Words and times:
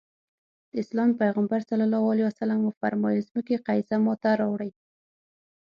د 0.71 0.73
اسلام 0.83 1.09
پيغمبر 1.21 1.59
ص 1.67 1.69
وفرمايل 2.67 3.21
ځمکې 3.29 3.55
قضيه 3.67 3.97
ماته 4.05 4.31
راوړي. 4.41 4.71